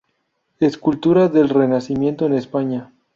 [0.59, 2.91] Escultura del Renacimiento en España